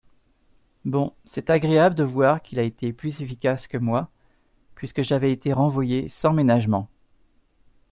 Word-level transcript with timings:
Bon, 0.83 1.13
c’est 1.25 1.51
agréable 1.51 1.93
de 1.93 2.03
voir 2.03 2.41
qu’il 2.41 2.57
a 2.57 2.63
été 2.63 2.91
plus 2.91 3.21
efficace 3.21 3.67
que 3.67 3.77
moi 3.77 4.09
puisque 4.73 5.03
j’avais 5.03 5.31
été 5.31 5.53
renvoyé 5.53 6.09
sans 6.09 6.33
ménagement. 6.33 6.89